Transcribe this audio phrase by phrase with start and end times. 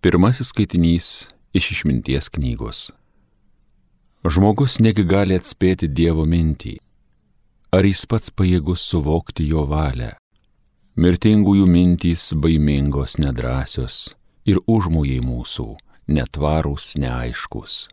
[0.00, 1.06] Pirmasis skaitinys
[1.52, 2.92] iš išminties knygos.
[4.22, 6.76] Žmogus negi gali atspėti Dievo mintį.
[7.74, 10.12] Ar jis pats pajėgus suvokti jo valią?
[10.94, 14.14] Mirtingųjų mintys baimingos, nedrasios
[14.46, 15.68] ir užmojai mūsų,
[16.06, 17.88] netvarūs, neaiškus.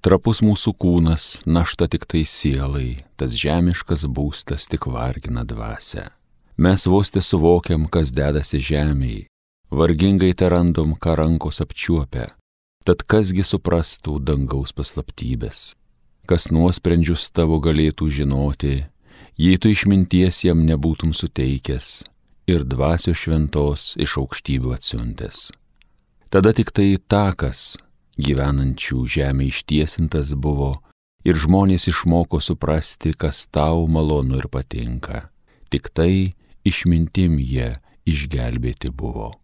[0.00, 6.08] Trapus mūsų kūnas, našta tik tai sielai, tas žemiškas būstas tik vargina dvasę.
[6.56, 9.26] Mes vos te suvokiam, kas dedasi žemėje,
[9.70, 12.28] vargingai te random, ką rankos apčiuopia,
[12.84, 15.74] tad kasgi suprastų dangaus paslaptybės,
[16.28, 18.76] kas nuosprendžius tavo galėtų žinoti,
[19.36, 22.06] jei tu išminties jam nebūtum suteikęs
[22.48, 25.50] ir dvasio šventos iš aukštybių atsiuntęs.
[26.32, 27.76] Tada tik tai takas,
[28.20, 30.78] gyvenančių žemė ištiesintas buvo
[31.28, 35.28] ir žmonės išmoko suprasti, kas tau malonu ir patinka.
[35.68, 37.76] Tik tai išmintim jie
[38.08, 39.34] išgelbėti buvo.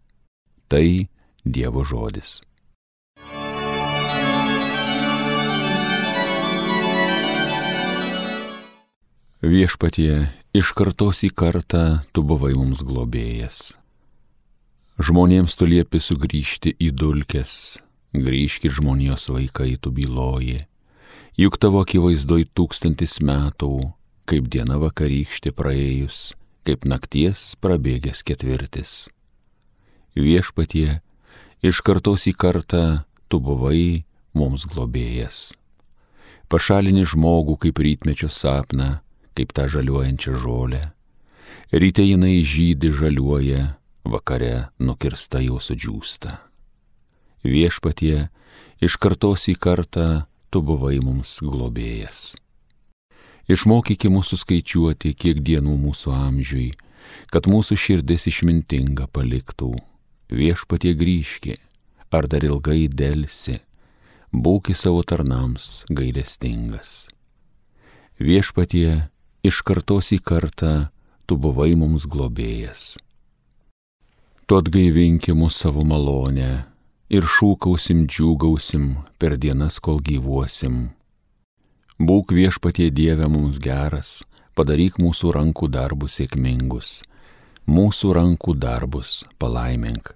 [0.75, 1.07] Tai
[1.47, 2.41] Dievo žodis.
[9.39, 13.77] Viešpatie, iš kartos į kartą tu buvai mums globėjas.
[14.99, 17.79] Žmonėms tu liepi sugrįžti į dulkes,
[18.11, 20.59] grįžkit žmonijos vaikai, tu byloji,
[21.39, 23.93] juk tavo akivaizdoj tūkstantis metų,
[24.27, 26.33] kaip diena vakarykštė praėjus,
[26.67, 29.05] kaip nakties prabėgęs ketvirtis.
[30.15, 31.01] Viešpatie,
[31.61, 35.53] iš kartos į kartą tu buvai mums globėjas.
[36.47, 38.99] Pašalini žmogų kaip rytmečio sapną,
[39.35, 40.81] kaip tą žaliuojančią žolę.
[41.73, 46.45] Ryte jinai žydi žaliuoja, vakare nukirsta jau sudžiūsta
[47.45, 48.27] viešpatie,
[48.81, 52.35] iš kartos į kartą tu buvai mums globėjas.
[53.45, 56.71] Išmokyki mūsų skaičiuoti, kiek dienų mūsų amžiui,
[57.29, 59.75] kad mūsų širdis išmintinga paliktų.
[60.29, 61.59] Viešpatie grįžki,
[62.09, 63.59] ar dar ilgai dėlsi,
[64.33, 67.07] būki savo tarnams gailestingas.
[68.17, 69.11] Viešpatie,
[69.45, 70.89] iš kartos į kartą
[71.27, 72.95] tu buvai mums globėjas.
[74.45, 76.65] Tu atgaivinki mūsų savo malonę
[77.09, 80.95] ir šūkausim, džiūgausim per dienas, kol gyvuosim.
[82.01, 84.23] Būk viešpatie Dieve mums geras,
[84.57, 87.01] padaryk mūsų rankų darbus sėkmingus,
[87.67, 90.13] mūsų rankų darbus palaimink.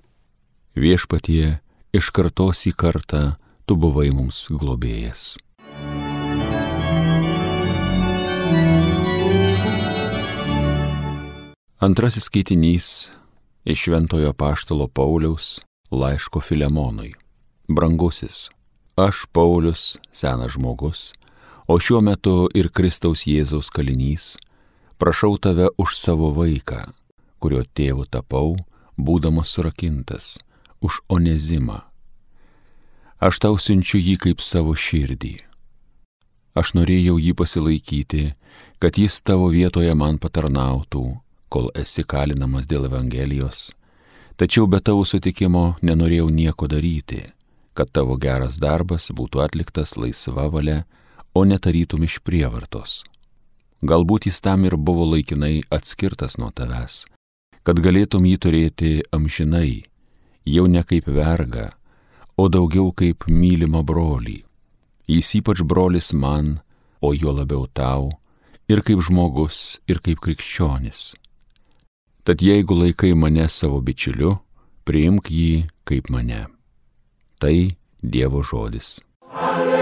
[0.77, 1.59] Viešpatie,
[1.93, 3.23] iš kartos į kartą
[3.65, 5.37] tu buvai mums globėjas.
[11.79, 13.09] Antrasis skaitinys
[13.63, 15.61] iš Šventojo Paštalo Pauliaus
[15.91, 17.13] laiško Filemonui.
[17.67, 18.49] Brangusis,
[18.95, 21.13] aš Paulius, senas žmogus,
[21.67, 24.35] o šiuo metu ir Kristaus Jėzaus kalinys,
[24.97, 26.81] prašau tave už savo vaiką,
[27.39, 28.57] kurio tėvu tapau,
[28.97, 30.37] būdamas surakintas,
[30.83, 31.81] už onezimą.
[33.19, 35.37] Aš tau siunčiu jį kaip savo širdį.
[36.59, 38.23] Aš norėjau jį pasilaikyti,
[38.79, 41.03] kad jis tavo vietoje man patarnautų,
[41.49, 43.69] kol esi kalinamas dėl Evangelijos
[44.39, 47.25] Tačiau be tavo sutikimo nenorėjau nieko daryti,
[47.75, 50.85] kad tavo geras darbas būtų atliktas laisva valia,
[51.35, 53.01] o netarytum iš prievartos.
[53.83, 57.01] Galbūt jis tam ir buvo laikinai atskirtas nuo tavęs,
[57.69, 59.83] kad galėtum jį turėti amžinai,
[60.49, 61.67] jau ne kaip verga,
[62.33, 64.39] o daugiau kaip mylimą brolį.
[65.05, 66.55] Jis ypač brolis man,
[66.97, 68.09] o juo labiau tau,
[68.65, 71.13] ir kaip žmogus, ir kaip krikščionis.
[72.25, 74.39] Tad jeigu laikai mane savo bičiuliu,
[74.81, 76.47] priimk jį kaip mane.
[77.37, 77.57] Tai
[78.01, 78.97] Dievo žodis.
[79.29, 79.78] Alleluja,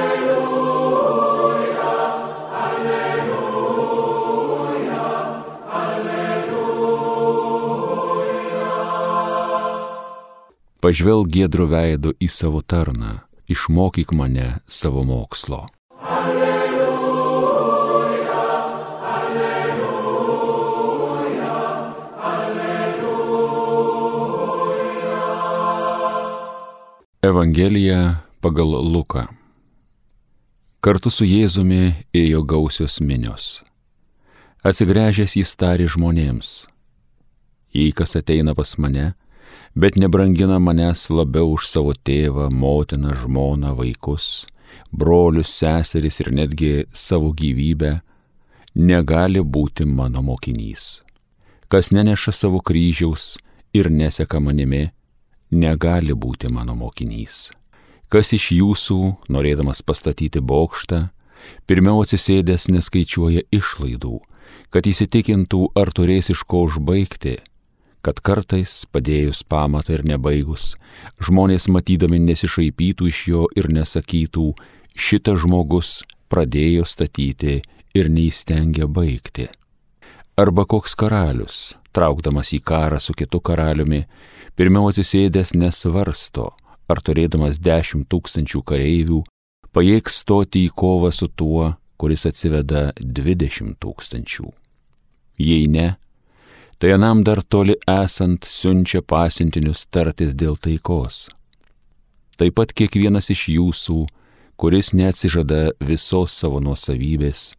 [10.88, 13.18] Pažvelg gėdrų veido į savo tarną,
[13.52, 15.66] išmokyk mane savo mokslo.
[27.20, 29.28] Evangelija pagal Luką.
[30.80, 33.60] Kartu su Jėzumi ėjo gausios minios.
[34.64, 36.70] Atsigręžęs jis tari žmonėms.
[37.76, 39.18] Jei kas ateina pas mane,
[39.76, 44.48] bet nebrangina manęs labiau už savo tėvą, motiną, žmoną, vaikus,
[44.92, 48.00] brolius, seseris ir netgi savo gyvybę,
[48.76, 51.02] negali būti mano mokinys.
[51.68, 53.38] Kas neneša savo kryžiaus
[53.74, 54.88] ir neseka manimi,
[55.52, 57.52] negali būti mano mokinys.
[58.08, 61.10] Kas iš jūsų, norėdamas pastatyti bokštą,
[61.68, 64.22] pirmiau atsisėdęs neskaičiuoja išlaidų,
[64.72, 67.38] kad įsitikintų, ar turės iš ko užbaigti,
[68.08, 70.78] kad kartais, padėjus pamatą ir nebaigus,
[71.20, 74.54] žmonės matydami nesišaipytų iš jo ir nesakytų,
[74.96, 75.98] šitas žmogus
[76.32, 77.58] pradėjo statyti
[77.98, 79.50] ir neįstengia baigti.
[80.40, 84.06] Arba koks karalius, traukdamas į karą su kitu karaliumi,
[84.56, 86.54] pirmiau atsisėdęs nesvarsto,
[86.88, 89.24] ar turėdamas dešimt tūkstančių kareivių,
[89.76, 94.48] pajėgs stoti į kovą su tuo, kuris atsiveda dvidešimt tūkstančių.
[95.44, 95.98] Jei ne,
[96.78, 101.28] tai anam dar toli esant siunčia pasintinius tartis dėl taikos.
[102.38, 104.04] Taip pat kiekvienas iš jūsų,
[104.62, 107.56] kuris neatsižada visos savo nuosavybės,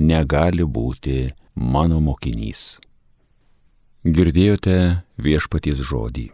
[0.00, 2.78] negali būti mano mokinys.
[4.08, 4.78] Girdėjote
[5.20, 6.28] viešpaties žodį.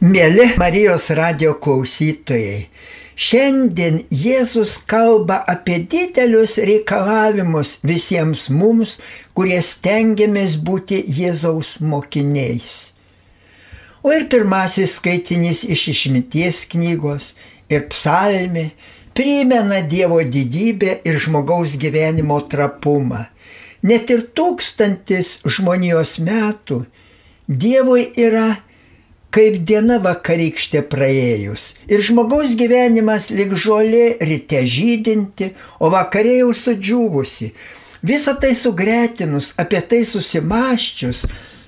[0.00, 2.70] Mėly Marijos radio klausytojai,
[3.20, 8.96] šiandien Jėzus kalba apie didelius reikalavimus visiems mums,
[9.36, 12.94] kurie stengiamės būti Jėzaus mokiniais.
[14.00, 17.34] O ir pirmasis skaitinys iš išminties knygos
[17.68, 18.70] ir psalmė
[19.12, 23.26] primena Dievo didybę ir žmogaus gyvenimo trapumą.
[23.84, 26.86] Net ir tūkstantis žmonijos metų
[27.50, 28.60] Dievui yra
[29.34, 31.70] kaip diena vakarykštė praėjus.
[31.90, 37.52] Ir žmogaus gyvenimas lik žolė ryte žydinti, o vakarė jau sudžiūvusi.
[38.06, 41.26] Visą tai sugretinus, apie tai susimaščius,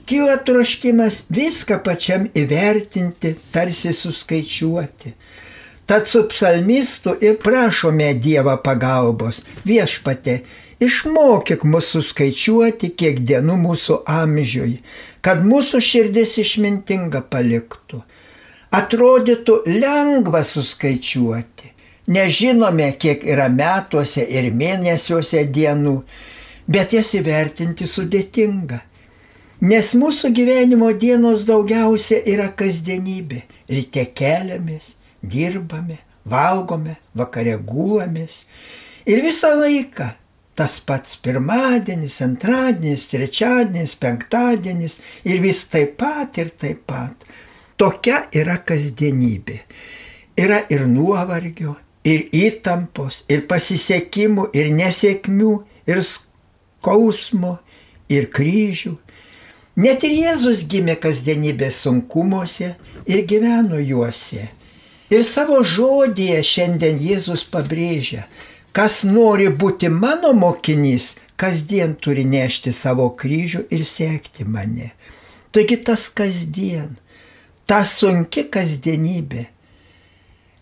[0.09, 5.15] kyla troškimas viską pačiam įvertinti, tarsi suskaičiuoti.
[5.87, 9.43] Tad su psalmistu ir prašome Dievą pagalbos.
[9.67, 10.39] Viešpate,
[10.83, 14.79] išmokyk mūsų skaičiuoti, kiek dienų mūsų amžiui,
[15.21, 18.03] kad mūsų širdis išmintinga paliktų.
[18.73, 21.73] Atrodytų lengva suskaičiuoti.
[22.13, 25.99] Nežinome, kiek yra metuose ir mėnesiuose dienų,
[26.67, 28.81] bet jas įvertinti sudėtinga.
[29.63, 33.45] Nes mūsų gyvenimo dienos daugiausia yra kasdienybė.
[33.71, 35.99] Ryte keliamės, dirbame,
[36.29, 38.43] valgome, vakare gulamės.
[39.07, 40.13] Ir visą laiką
[40.55, 47.25] tas pats pirmadienis, antradienis, trečiadienis, penktadienis ir vis taip pat ir taip pat.
[47.81, 49.63] Tokia yra kasdienybė.
[50.39, 55.53] Yra ir nuovargio, ir įtampos, ir pasisekimų, ir nesėkmių,
[55.91, 57.59] ir skausmo,
[58.13, 58.97] ir kryžių.
[59.83, 62.75] Net ir Jėzus gimė kasdienybės sunkumuose
[63.09, 64.51] ir gyveno juose.
[65.13, 68.25] Ir savo žodėje šiandien Jėzus pabrėžia,
[68.73, 74.95] Kas nori būti mano mokinys, kasdien turi nešti savo kryžių ir sekti mane.
[75.53, 76.95] Taigi tas kasdien,
[77.69, 79.45] ta sunki kasdienybė.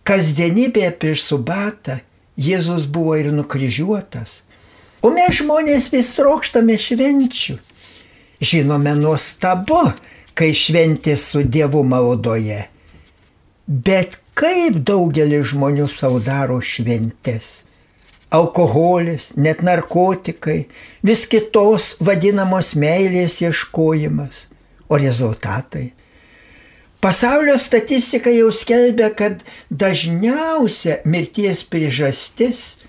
[0.03, 2.01] Kasdienybėje prieš subatą
[2.41, 4.41] Jėzus buvo ir nukryžiuotas.
[5.07, 7.61] O mes žmonės vis trokštame švenčių.
[8.43, 9.93] Žinome nuostabu,
[10.35, 12.65] kai šventės su Dievu maldoje.
[13.69, 17.59] Bet kaip daugelis žmonių savo daro šventės
[18.31, 20.67] alkoholis, net narkotikai,
[21.03, 24.47] vis kitos vadinamos meilės ieškojimas.
[24.91, 25.93] O rezultatai?
[27.01, 32.81] Pasaulio statistika jau skelbia, kad dažniausia mirties priežastis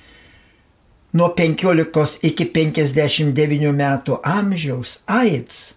[1.14, 5.74] nuo 15 iki 59 metų amžiaus- AIDS.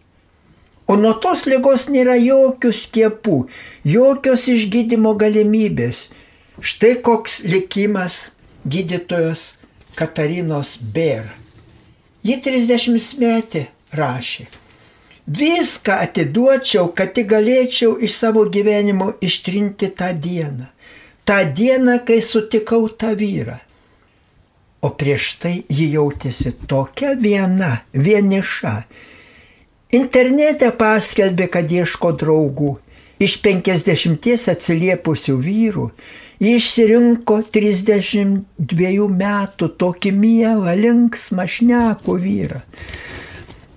[0.87, 3.39] O nuo tos lygos nėra jokių skiepų,
[3.89, 6.09] jokios išgydymo galimybės.
[6.61, 8.27] Štai koks likimas
[8.69, 9.55] gydytojos
[9.97, 11.33] Katarinos Bėr.
[12.25, 13.65] Ji 30 metį
[13.97, 14.47] rašė.
[15.25, 20.69] Viską atiduočiau, kad tik galėčiau iš savo gyvenimo ištrinti tą dieną.
[21.25, 23.57] Ta diena, kai sutikau tą vyrą.
[24.85, 28.75] O prieš tai ji jautėsi tokia viena, vieniša.
[29.95, 32.75] Internete paskelbė, kad ieško draugų.
[33.23, 35.89] Iš penkisdešimties atsiliepusių vyrų
[36.43, 42.59] Išsirinko 32 metų tokį mielą, linksmą šnekų vyrą.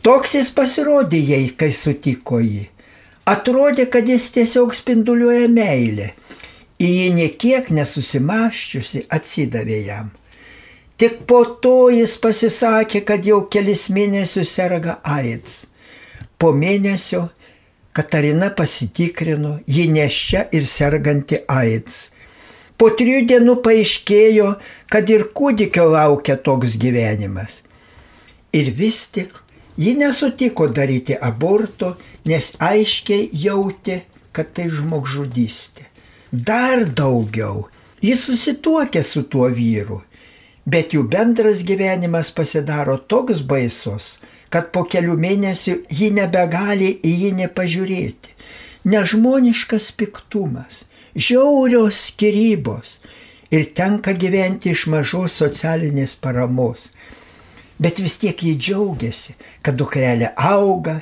[0.01, 2.65] Toks jis pasirodė jai, kai sutiko jį.
[3.29, 6.13] Atrodė, kad jis tiesiog spinduliuoja meilę.
[6.81, 10.11] Ir ji niekiek nesusimaščiusi atsidavė jam.
[10.97, 15.67] Tik po to jis pasisakė, kad jau kelis mėnesius serga AIDS.
[16.37, 17.27] Po mėnesio
[17.97, 22.11] Katarina pasitikrino, ji neščia ir serganti AIDS.
[22.77, 24.51] Po trijų dienų paaiškėjo,
[24.93, 27.63] kad ir kūdikio laukia toks gyvenimas.
[28.53, 29.39] Ir vis tik
[29.81, 31.95] ji nesutiko daryti aborto,
[32.29, 35.87] nes aiškiai jautė, kad tai žmogžudystė.
[36.29, 37.65] Dar daugiau,
[38.05, 40.03] jis susituokė su tuo vyru.
[40.67, 44.17] bet jų bendras gyvenimas pasidaro toks baisus,
[44.53, 48.35] kad po kelių mėnesių ji nebegali į jį nepažiūrėti.
[48.87, 50.85] Nežmoniškas piktumas,
[51.15, 52.99] žiaurios skirybos
[53.51, 56.87] ir tenka gyventi iš mažos socialinės paramos.
[57.77, 61.01] Bet vis tiek jį džiaugiasi, kad dukrelė auga,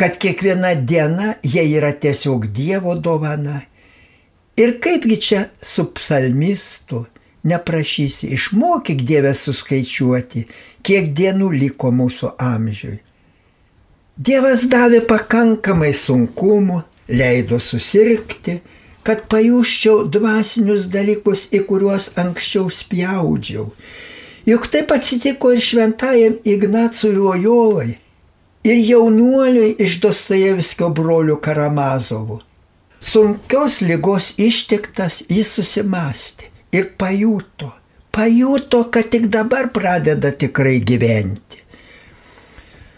[0.00, 3.62] kad kiekviena diena jie yra tiesiog Dievo dovana.
[4.56, 7.04] Ir kaipgi čia su psalmistu
[7.46, 10.46] neprašysi, išmokyk Dievę suskaičiuoti,
[10.86, 12.98] kiek dienų liko mūsų amžiui.
[14.16, 16.80] Dievas davė pakankamai sunkumų,
[17.12, 18.60] leido susirgti,
[19.06, 23.68] kad pajuščiau dvasinius dalykus, į kuriuos anksčiau spjaudžiau.
[24.46, 27.98] Juk taip atsitiko ir šventajam Ignacui Lojolai,
[28.66, 32.40] ir jaunuoliui iš Dostojevskio brolių Karamazovų.
[33.06, 37.72] Sunkios lygos ištiktas jis susimastė ir pajuto,
[38.14, 41.62] pajuto, kad tik dabar pradeda tikrai gyventi.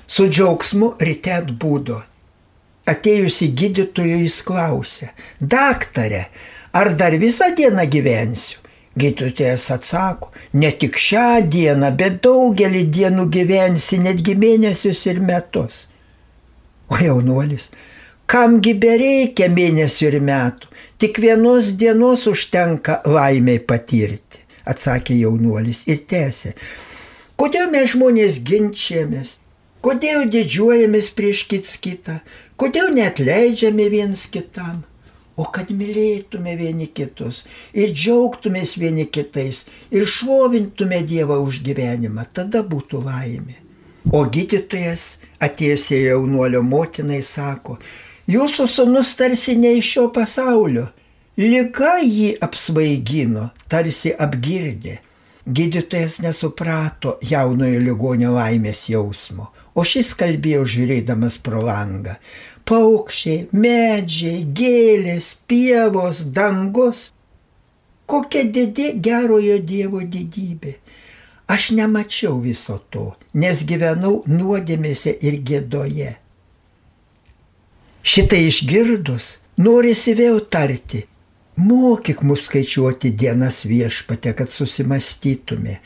[0.09, 1.99] Su džiaugsmu ryte atbūdo.
[2.89, 6.23] Atėjusi gydytojui jis klausė, daktarė,
[6.73, 8.63] ar dar visą dieną gyvensiu?
[8.99, 15.85] Gydytojas atsako, ne tik šią dieną, bet daugelį dienų gyvensi, netgi mėnesius ir metus.
[16.89, 17.69] O jaunuolis,
[18.29, 20.69] kamgi bereikia mėnesių ir metų,
[21.01, 26.53] tik vienos dienos užtenka laimiai patirti, atsakė jaunuolis ir tęsė.
[27.41, 29.39] Kodėl mes žmonės ginčiamės,
[29.81, 32.19] kodėl didžiuojamės prieš kits kitą,
[32.61, 34.83] kodėl net leidžiame viens kitam,
[35.39, 39.63] o kad mylėtume vieni kitus ir džiaugtumės vieni kitais
[39.95, 43.57] ir šlovintume Dievą už gyvenimą, tada būtų laimė.
[44.13, 47.79] O gydytojas, atėjęs į jaunuolio motinai, sako,
[48.29, 50.89] jūsų sunus tarsi ne iš šio pasaulio,
[51.41, 54.99] lyga jį apsvaigino, tarsi apgirdė.
[55.49, 62.19] Gydytojas nesuprato jaunojo ligonio laimės jausmo, o šis kalbėjo žiūrėdamas pro langą
[62.69, 67.09] paukščiai, medžiai, gėlės, pievos, dangus.
[68.09, 70.79] Kokia didi gerojo Dievo didybė.
[71.49, 76.15] Aš nemačiau viso to, nes gyvenau nuodėmėse ir gėdoje.
[78.03, 81.05] Šitai išgirdus, norisi vėl tarti,
[81.57, 85.81] mokyk mus skaičiuoti dienas viešpate, kad susimastytume.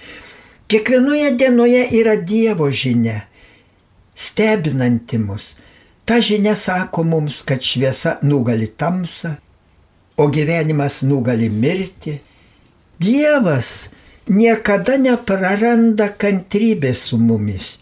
[0.69, 3.27] Kiekvienoje dienoje yra Dievo žinia,
[4.15, 5.53] stebinanti mus,
[6.05, 9.37] Ta žinia sako mums, kad šviesa nugali tamsą,
[10.17, 12.19] o gyvenimas nugali mirti.
[12.99, 13.89] Dievas
[14.27, 17.79] niekada nepraranda kantrybės su mumis.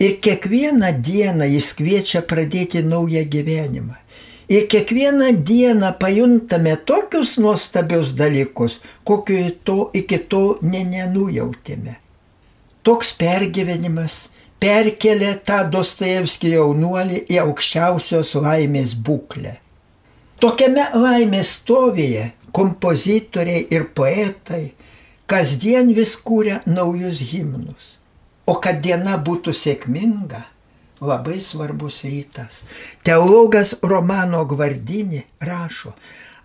[0.00, 3.98] Ir kiekvieną dieną jis kviečia pradėti naują gyvenimą.
[4.48, 11.94] Ir kiekvieną dieną pajuntame tokius nuostabius dalykus, kokiu to iki tol ne nenujautėme.
[12.82, 14.30] Toks pergyvenimas
[14.60, 19.54] perkelė tą Dostojevskį jaunuolį į aukščiausios laimės būklę.
[20.40, 24.64] Tokiame laimės stovėje kompozitoriai ir poetai
[25.30, 27.99] kasdien vis kūrė naujus himnus.
[28.50, 30.42] O kad diena būtų sėkminga,
[31.00, 32.64] labai svarbus rytas.
[33.06, 35.94] Teologas Romano Gvardinį rašo,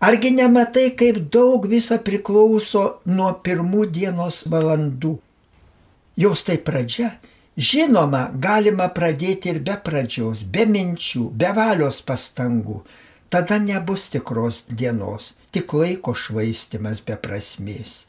[0.05, 5.17] argi nematai, kaip daug visa priklauso nuo pirmų dienos valandų.
[6.15, 7.15] Jos tai pradžia
[7.55, 12.81] Žinoma, galima pradėti ir be pradžios, be minčių, be valios pastangų.
[13.31, 18.03] Tada nebus tikros dienos, tik laiko švaistimas be prasmės,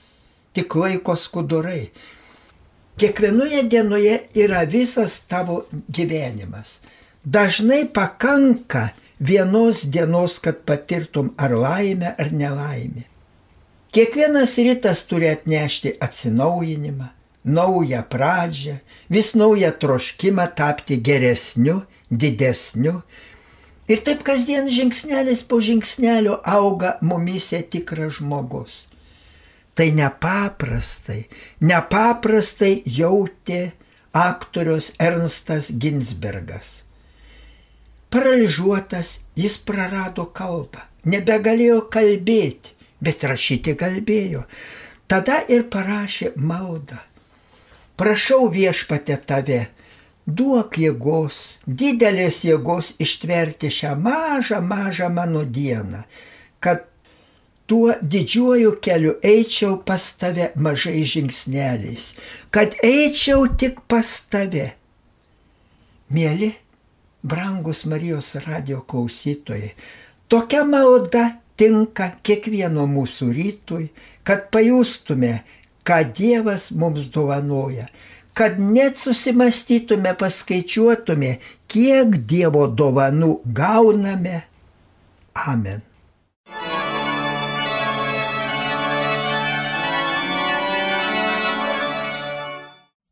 [0.51, 1.93] tik laiko skudurai.
[2.97, 6.79] Kiekvienoje dienoje yra visas tavo gyvenimas.
[7.25, 8.89] Dažnai pakanka
[9.21, 13.05] vienos dienos, kad patirtum ar laimę, ar nelaimę.
[13.93, 17.09] Kiekvienas rytas turi atnešti atsinaujinimą,
[17.45, 18.79] naują pradžią,
[19.11, 23.03] vis naują troškimą tapti geresniu, didesniu.
[23.89, 28.87] Ir taip kasdien žingsnelis po žingsnelio auga mumise tikras žmogus.
[29.77, 31.27] Tai nepaprastai,
[31.61, 33.61] nepaprastai jautė
[34.17, 36.81] aktorius Ernstas Ginsbergas.
[38.09, 42.73] Paralyžiuotas jis prarado kalbą, nebegalėjo kalbėti,
[43.05, 44.47] bet rašyti kalbėjo.
[45.07, 47.03] Tada ir parašė maldą
[47.97, 49.61] prašau viešpatė tave,
[50.27, 56.05] duok jėgos, didelės jėgos ištverti šią mažą, mažą mano dieną,
[56.61, 56.87] kad
[57.67, 62.13] tuo didžiuoju keliu eičiau pas tave mažai žingsneliais,
[62.51, 64.73] kad eičiau tik pas tave.
[66.15, 66.53] Mėly,
[67.27, 69.73] brangus Marijos radio klausytojai,
[70.31, 71.25] tokia malda
[71.59, 73.89] tinka kiekvieno mūsų rytui,
[74.23, 75.41] kad pajustume,
[75.87, 77.89] ką Dievas mums dovanoja,
[78.37, 81.37] kad net susimastytume, paskaičiuotume,
[81.73, 84.45] kiek Dievo dovanų gauname.
[85.35, 85.83] Amen.